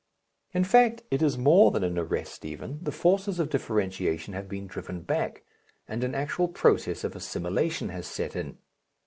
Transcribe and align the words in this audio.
In 0.51 0.63
fact, 0.63 1.03
it 1.11 1.21
is 1.21 1.37
more 1.37 1.69
than 1.69 1.83
an 1.83 1.95
arrest 1.99 2.43
even, 2.43 2.79
the 2.81 2.91
forces 2.91 3.37
of 3.39 3.51
differentiation 3.51 4.33
have 4.33 4.49
been 4.49 4.65
driven 4.65 5.01
back 5.01 5.43
and 5.87 6.03
an 6.03 6.15
actual 6.15 6.47
process 6.47 7.03
of 7.03 7.15
assimilation 7.15 7.89
has 7.89 8.07
set 8.07 8.35
in. 8.35 8.57